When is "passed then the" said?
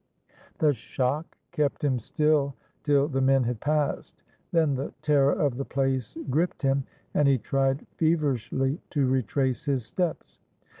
3.59-4.91